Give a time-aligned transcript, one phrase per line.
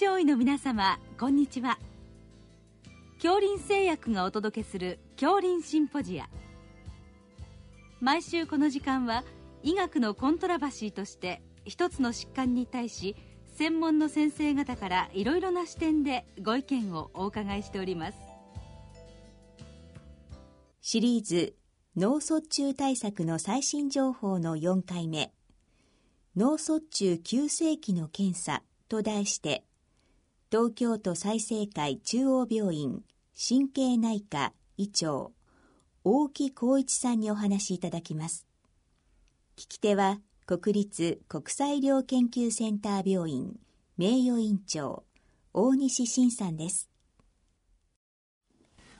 [0.00, 1.78] 上位の皆様こんにちは。
[3.22, 6.30] 恐林製薬がお届けする恐林シンポジア。
[8.00, 9.24] 毎週この時間は
[9.62, 13.14] 医学のコントラバシーとして一つの疾患に対し
[13.58, 18.18] 専門の先生方からいろいろな視点でご意見をお伺いしております。
[20.80, 21.54] シリーズ
[21.94, 25.30] 脳卒中対策の最新情報の4回目。
[26.38, 29.62] 脳卒中急性期の検査と題して、
[30.52, 33.04] 東京都済生会中央病院
[33.36, 35.30] 神経内科医長、
[36.02, 38.48] 大木光一さんにお話しいただきます。
[39.56, 43.60] 聞き手は、国立国際医療研究センター病院
[43.96, 45.04] 名誉院長、
[45.54, 46.90] 大西晋さんです。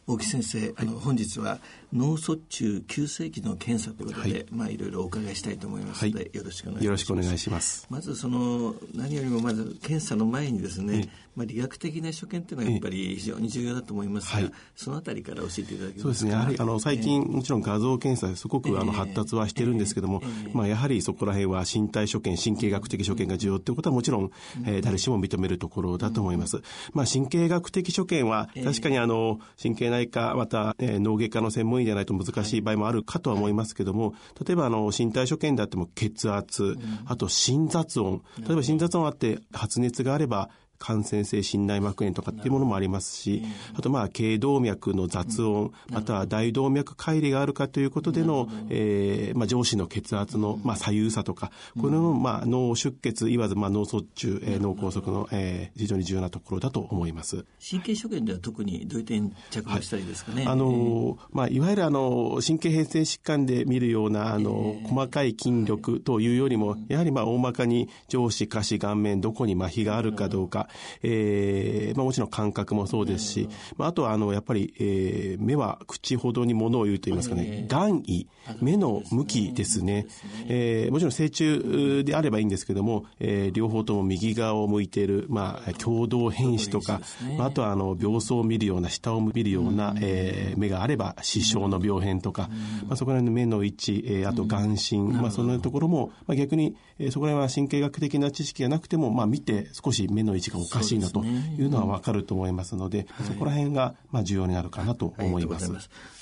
[0.06, 1.58] 大木先生、あの本日は
[1.92, 6.84] 脳卒中急性期の検査ということで、はい、まあいろいろお伺いしたいと思いますので、はい、よろしくお願いします。
[6.84, 7.86] よろしくお願いします。
[7.90, 16.02] まずその何よりもまず検査の前にですね、まあ理学的な所見というのはやっぱり非常に重要だと思いますが、はい、そのあたりから教えていただけますか？
[16.02, 16.30] そうですね。
[16.32, 24.30] やはりあの最近、もちろん画像検査すごくあの発達はしてるんですけども、まあやはりそこら辺は身体所見、神経学的所見が重要ということはもちろん、
[24.64, 26.62] えー、誰しも認めるところだと思います。
[26.92, 34.14] まあ神経学的所見は確かにあの神経内科またえー、脳外科の専門医じゃないと難しい場合もあるかとは思いますけども、
[34.46, 43.42] 例えばあの、身体所見であっても血圧、あと心雑音、例えば心雑音あって発熱があれば、感染性心内膜炎とかっていうものもありますし、
[43.74, 57.44] あとまあ、頸動脈の雑音、または大動脈乖離があるかということでの、えー、まあ、上司の血圧の、まあ、左右差とか、これの、まあ、脳出血、いわず、まあ、脳卒中、えー、脳梗塞の、えー、非常に重要なところだと思います。
[57.60, 60.44] 神経所見では特にどういう点着目したいですかね。
[60.46, 70.69] はい、あの、まあ、いわゆるあの、神経変性疾患で見るような、あの、細かい筋力というよりも、やはりまあ、大まかに上司、下肢、顔面、どこに麻痺があるかどうか、
[71.02, 78.26] えー、まあもちろん感覚もそうですし、まああとはあの、やっぱり、えー、目は口ほどにものを言うと言いますかね、眼位、
[78.60, 80.06] 目の向きですね。
[80.48, 87.00] えー、もちろん成虫であればいいんですけども、えー、両方とも右側を向いている、まあ、共同変視とか、
[87.36, 92.48] まあ、あとはあの、病巣を見るような、下を見るような、えー、目があれば、視床の病変とか、
[92.86, 105.70] まあ、そこら辺の目の位置、えー、あと眼神、まあ、そのところも、まあ、逆に、えー、そこら辺は神経学的な知識がなくても、まあ、見て少し目の位置がおかしいなというのはわかると思いますので、そこら辺がまあ重要になるかなと思います。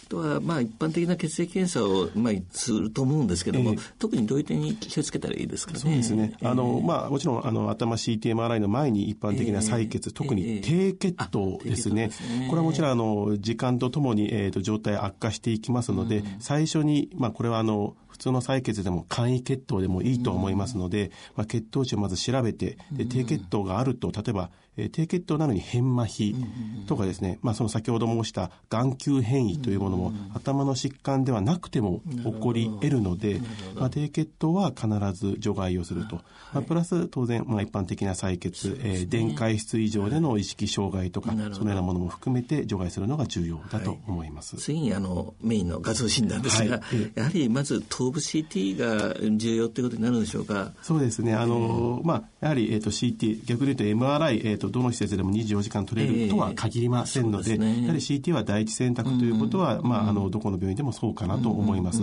[0.09, 5.79] あとは、まあ、一般的な血液検査を、まあ、すると思うんですけども、えー、特にどういう点に気をつけたらいいですかね。
[5.79, 6.35] そうですね。
[6.43, 12.11] あの、まあ、もちろん、あの、頭 CTMRI の前に一般的な採血、えー、特に低血糖ですね。
[12.11, 12.47] すね。
[12.49, 26.35] これはもちろん、あの、時間とともに、えっ、ー、と、状態悪化していきますので、うん、最初に、まあ、これは、あの、普通の採血でも簡易血糖でもいいと思いますので、まあ、血糖値をまず調べて、で低血糖があると、例えば、えー、低血糖なのに変麻痺
[26.87, 33.41] とかですね、まあ、その先ほど申した眼球変異というものも、頭の疾患ではなくても起こり得るので、
[33.75, 36.17] まあ、低血糖は必ず除外をすると。
[36.53, 44.57] まあ、プラス、当然、まあ、一般的な採血、えー、電解質以上での意識障害とか、そのようなものも含めて除外するのが重要だと思います。
[44.57, 50.73] 次に、あの、メインの画像診断ですが、はい、やはりまず、頭部 CT が重要ということになるんでしょうか？
[50.83, 51.35] そうですね。
[51.35, 62.03] あの、まあ、やはり、えっ、ー、と、CT、逆に言うと MRI、えっ、ー、と、どの施設でも24時間取れるとは限りませんので、えーでね、やはり CT は第一選択ということは、まあ、あの、どこの病院でもそうかなと思います。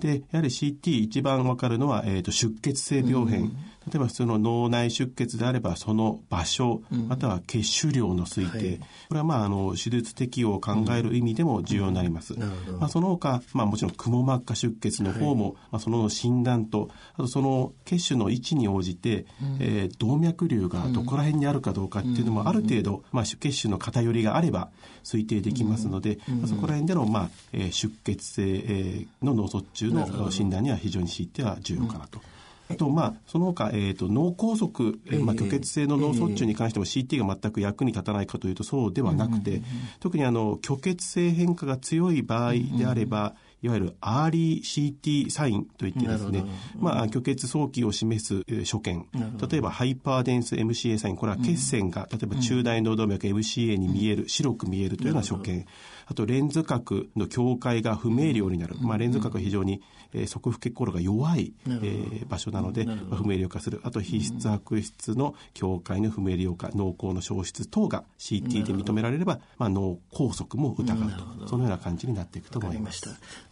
[0.00, 3.52] で、やはり CT 一番わかるのは、えっ、ー、と、出血性病変。
[3.88, 8.58] 例えば普通の脳内出血であれば、その場所、または血腫量の推定。
[8.58, 8.78] はい、
[9.08, 12.34] これはまあ、あの、手術適用を考える意味でも重要になります。
[12.78, 24.68] まあ、その他、まあ、もちろん、くも膜下出血の方も、はい、まあ、その診断と、あとその血腫の位置に応じて、うん、えー、動脈瘤がどこら辺にあるかどうかっていうのも、ある程度、まあ、血腫の偏りがあれば
[25.04, 32.20] 推定できますので、まあ、そこら辺での、まあ、えー、出血性、えー、の脳卒中の診断には非常に強いては重要かなと。
[32.70, 39.62] あと、まあ、その他、えっ、ー、と、脳梗塞、えー、まあ、虚血性の脳卒中に関しても CT が全く役に立たないかというとそうではなくて、
[40.00, 46.44] 特にあの、虚血性変化が強い場合であれば、いわゆるアーリー CT サインといってですね、
[46.78, 49.06] まあ、虚血早期を示す所見。
[49.50, 51.16] 例えば、 hyperdense MCA sign。
[51.16, 55.66] これは血栓が、例えば中大脳動脈 MCA に見える、白く見えるというような所見。
[56.10, 58.76] あと、レンズ角の境界が不明瞭になる。
[58.80, 59.82] まあ、レンズ角は非常に、
[60.14, 63.80] えー、側腹血行路が弱い、えー、場所なので、まあ、不明瞭化する。
[63.84, 71.48] あと、皮質白質の境界の不明瞭化、脳梗の消失等が CT で認められれば、まあ、脳梗塞も疑うと。
[71.48, 73.06] そのような感じになっていくと思います。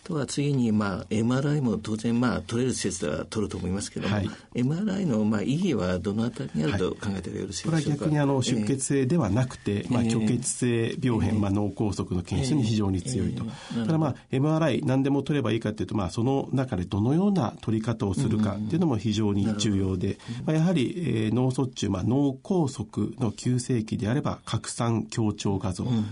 [0.06, 13.44] とは次に、まあ、MRI も当然、まあ、取れる施設では取ると思いますけども、はい、MRI の、まあ、意義はどのあたりにあると考えてよろしいでしょうか、はい、これは逆にあの出血性ではなくて、えー、まあ、虚血性病変、えー、まあ、脳梗塞の検非常に強いと。
[13.44, 26.02] えー、ただ、まあ、MRI 何でも取ればいいかというと、まあ、その中でどのような取り方をするかっていうのも非常に重要で、まあ、やはり、えー、脳卒中、まあ、脳梗塞の急性期であれば、拡散強調画像、うん、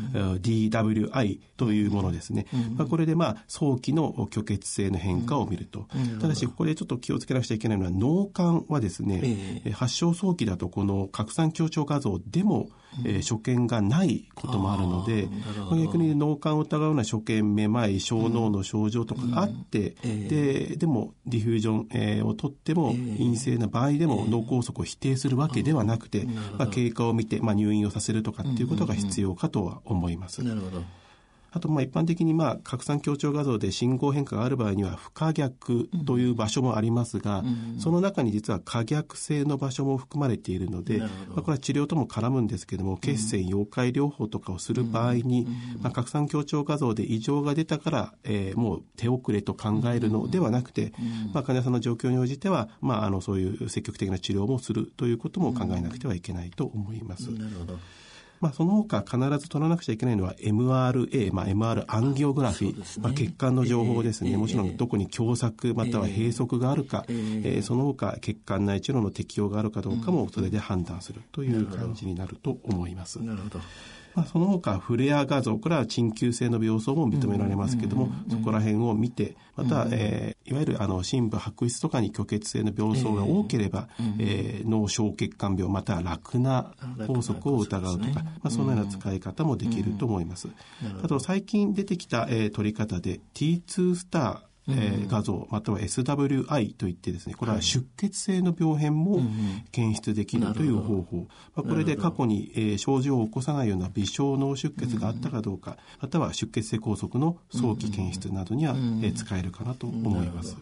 [0.42, 2.46] DWI というものですね。
[2.76, 5.86] まあ、これで、まあ、早期の虚血性の変化を見ると。
[6.20, 9.20] ただし、ここでちょっと気をつけなくちゃいけないのは、脳幹はですね、
[9.64, 12.68] えー、発症早期だと、この拡散強調画像でも、
[13.04, 15.28] えー、所見がないこともあるので、
[15.76, 26.26] 逆に脳幹を疑うような所見、めまい、小脳の症状とかがあって、うん、で、でもディフュージョン、えー、を取っても陰性な場合でも脳梗塞を否定するわけではなくて、
[26.58, 30.42] まあ、経過を見て、まあ、入院をさせるとかっていうことが必要かとは思います。
[30.42, 30.82] なるほど。
[31.54, 41.06] あと、まあ、一般的に、まあ、拡散強調画像で信号変化がある場合には、不可逆という場所もありますが、うん、その中に実は可逆性の場所も含まれているので、ま
[41.36, 45.46] あ、これは治療とも絡むんですけれども、血栓溶解療法とかをする場合に、
[45.80, 50.92] まあ、拡散強調画像で異常が出たから、えー、もう手遅れと考えるのではなくて、
[51.32, 57.30] まあ、患者さんの状況に応じては、まあ、あの、そういう積極的な治療もするということも考えなくてはいけないと思います。
[57.30, 57.78] なるほど。
[58.40, 73.22] まあ、その他必ず取らなくちゃいけないのは MRA、まあ、MR アンギオグラフィー、ね、まあ、血管の情報ですね、えー、もちろんどこに狭窄または閉塞があるか、えー、えー、その他血管内治療の適用があるかどうかもそれで判断するという感じになると思います。
[73.22, 73.60] なるほど
[74.14, 83.88] まあ、その他フレア画像これは鎮急性の病巣も認められますけども、そこら辺を見てまた、えー、いわゆるあの深部白質とかに虚血性の病巣が多ければ、
[84.18, 90.48] えー、脳小血管病または楽な梗塞を疑うとか、まあ、そのような使い方もできると思います。
[91.02, 99.20] あと最近出てきた、えー、取り方で T2 スターえー、画像または SWI といってですねこれは出血性の病変も
[99.72, 101.16] 検出できるという方法、
[101.54, 110.56] まあ、これで過去に、えー、症状を起こさないような微小脳出血があったかどうか、または出血性梗塞の早期検出などには、えー、使えるかなと思います。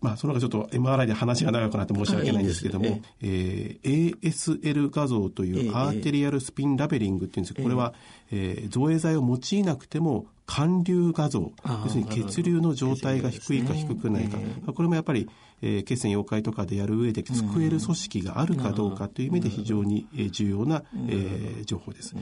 [0.00, 7.92] まあ、その他ちょっと MRI で話が長くなって申し訳ないんですけども、えー、ASL 画像というアーテリアルスピンラベリングっていうんですけど、これは、
[8.32, 11.52] えー、造影剤を用いなくても寒流画像、
[11.84, 14.36] 要するに血流の状態が低いか低くないか、
[14.72, 15.28] これもやっぱり、
[15.62, 22.14] えー、血栓溶解とかでやる上で救える組織があるかどうかという意味で非常に重要な、えー、情報です。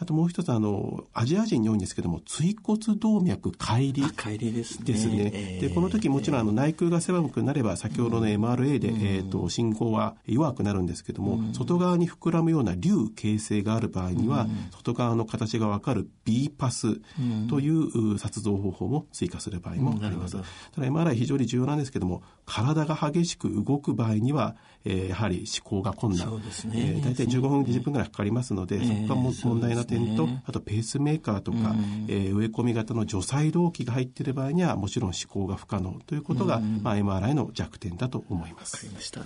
[0.00, 4.08] あともう一つ、あの、アジア人に多いんですけども、椎骨動脈乖離。
[4.10, 4.84] 乖離ですね。
[4.84, 5.30] ですね。
[5.34, 17.00] えー、で、この時もちろん、あの、内腔が狭くなれば、先ほどの MRA で、うん、えっ、ー、と、進行は弱くなるんですけども、うん、外側に膨らむような流形成がある場合には、うん、外側の形がわかる B パス
[17.50, 20.36] という撮像方法も追加する場合もあります。
[20.36, 22.22] ただ MRI 非常に重要なんですけども、
[22.58, 26.36] 体が激しく動く場合には、えー、やはり思考が困難。
[26.36, 26.42] ね。
[26.74, 31.74] えー、大体15分、20分ぐらいかかりますので、そこが問題な点と、あとペースメーカーとか、
[32.08, 38.76] えー、植え込み型の除細動器が入っている場合には、もちろん思考が不可能ということが、まあ、MRI の弱点だと思います。
[38.76, 39.20] わかりました。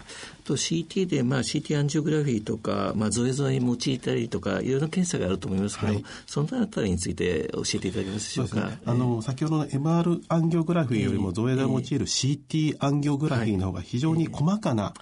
[0.44, 8.66] と CT で、まあ、CT アンジオグラフィーとか、まあ、ゾエゾエ用いたりとか、いろいろな検査があると思いますけど、はい、そのあたりについて教えていただけますでしょうか。
[8.66, 14.92] うね、あの、先ほどの MR アンギオグラフィーよりもゾエゾエを用いる CT アンギオグラフィーの方が非常に細かな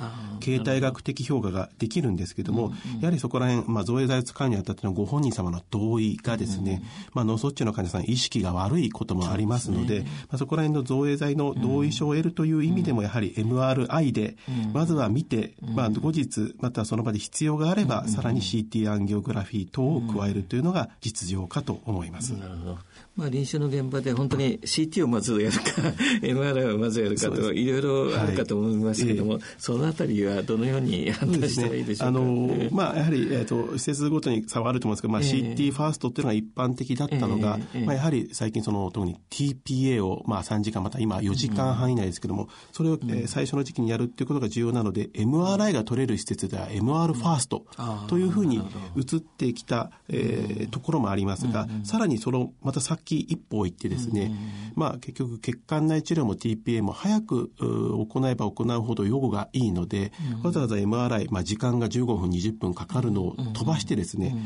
[0.41, 6.83] 形態学的評価ができるんですけども、やはりそこら辺、まあ、造影剤を使うにあたってのご本人様の同意がですね、
[7.15, 14.37] まあ、脳卒中の患者さん意識が悪いこともありますので、まあ、そこら辺の造影剤の同意書を得るという意味でも、やはり MRI で、
[14.73, 22.33] まずは見て、まあ、後日、またその場で必要があれば、さらに CT アンギオグラフィー等を加えるというのが実情かと思います。
[22.33, 22.79] なるほど。
[23.17, 25.65] まあ、臨床の現場で本当に CT をまずやるか
[26.23, 47.65] MRI をまずやるかといろいろあるかと思いますけども、はい、そのあたりはどのように判断したらいいでしょうか、ね、あのまあ、やはり、えーと、施設ごとに差はあると思うんですけど、まあ、CT ファーストっていうのが一般的だったのが、えー、まあ、やはり最近その特に TPA を、まあ、3時間また今4時間半以内ですけども、それを、えー、最初の時期にやるっていうことが重要なので MRI が取れる施設では MR ファースト
[48.09, 48.57] というふうに
[48.97, 54.33] 移ってきた、えー、ところもありますが、さらにそのまたさっき一歩行ってですね、
[54.75, 57.51] まあ結局血管内治療も TPA も早く
[58.07, 64.37] 行えば行うほど予後がいいので、わざわざ MRI、まあ時間が15分20分かかるのを飛ばしてですね、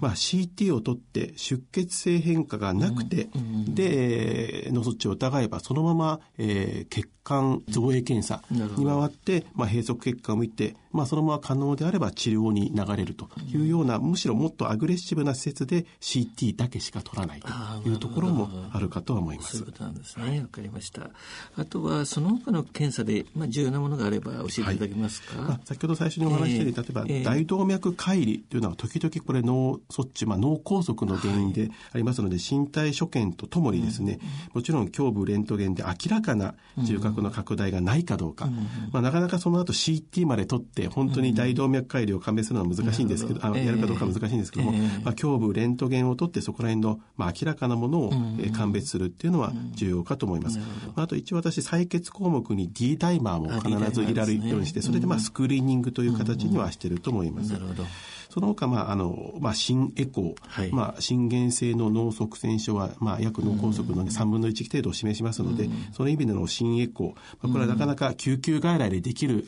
[0.00, 3.28] まあ CT を取って出血性変化がなくて、
[3.68, 19.58] で、脳卒中を疑えばそのまま、えー、血管造影検査に回って、まあ閉塞血管を見て、まあ、そのまま可能であれば治療に流れるというような、むしろもっとアグレッシブな施設で CT だけしか取らないというところもあるかとは思います。
[19.58, 20.40] そういうことなんですね。
[20.40, 21.10] わかりました。
[21.56, 34.18] あとは、その他の検査で、まあ、重要なものがあれば教えていただけますか、はい、先ほど最初にお話ししたように、例えば、大動脈解離というのは、時々これ脳卒中、まあ、脳梗塞の原因でありますので、身体所見とともにですね、
[34.52, 38.46] もちろん胸部レントゲンで明らかな重核の拡大がないかどうか、
[38.92, 44.72] まあ、なかなかその後 CT まで取って、本当に大動脈解離を判別するのは難しいんですけど、あのやるかどうか難しいんですけども、
[45.02, 50.58] まあ、胸部レントゲンを取って、そこら辺の、まあ、明らかなものを、え鑑別するっていうのは重要かと思います。
[50.96, 57.52] あと一応私、採血項目に D ダイマーも必ず入れるようにして、それでまあスクリーニングという形にはしてると思います。
[57.52, 57.84] なるほど。
[58.32, 69.46] その他、まあ、あの、まあ、心エコー、はい、まあ、心原性の脳側栓症は、まあ、約脳梗塞の3分の1程度を示しますので、その意味での心エコー、まあ、これはなかなか救急外来でできる、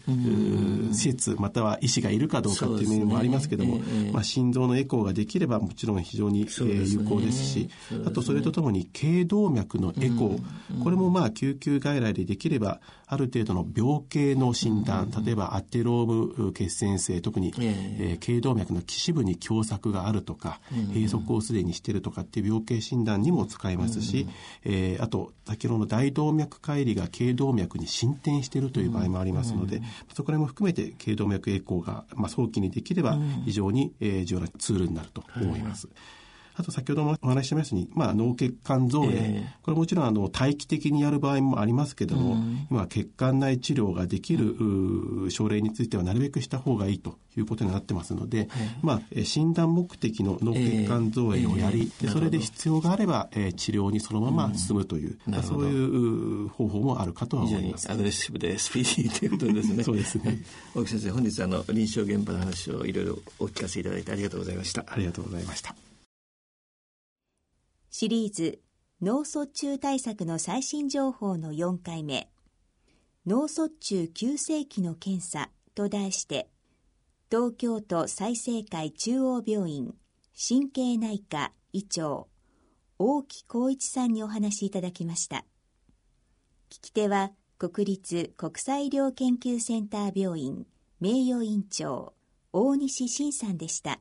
[0.92, 7.70] 施設、または医師がいるかどうかっていう面もありますけども、ねまあ、心臓のエコーができればもちろん非常に、えー、有効ですし、
[8.06, 20.60] あとそれとともに頸動脈のエコー、これもまあ救急外来でできれば、ある程度の病形の診断、例えばアテローム血栓性、特に、えー、頸動脈の基支部に狭窄があるとか、
[20.92, 24.26] 閉塞をすでにしているとかっていう病形診断にも使えますし、
[24.64, 29.82] えー、あと、先ほどの大動脈解離が頸動脈に進展しているという場合もありますので、
[30.14, 35.88] そこら辺も含めて頸動脈エコーが、まあ、早期にできれば非常に、えー、重要なツールになると思います。
[36.56, 48.48] あと先ほどもお話ししましたように、まあ、脳血管造影、えー、これもちろんあの待機的にやる場合もありますけども、うん、今血管内治療ができる症例についてはなるべくした方がいいということになってますので、
[48.82, 57.90] まあ、診断目的の脳血管造影をやり、えー、それで必要があれば、えー、治療にそのまま進むという、うん、そういう方法もあるかとは思います。
[57.90, 59.82] アグレッシブでスピーディーということですね。
[59.84, 60.40] そうですね。
[60.74, 64.84] 大木先生、本日あの臨床現場の話をいろいろお聞かせいただいてありがとうございました。
[64.86, 65.83] ありがとうございました。
[67.96, 68.58] シリーズ
[69.00, 72.28] 脳卒中対策の最新情報の4回目
[73.24, 76.48] 脳卒中急性期の検査と題して
[77.30, 79.94] 東京都済生会中央病院
[80.36, 82.26] 神経内科医長
[82.98, 85.44] 大木浩一さんにお話しいただきました
[86.70, 90.66] 聞き手は国立国際医療研究センター病院
[90.98, 92.12] 名誉院長
[92.52, 94.00] 大西晋さんでした。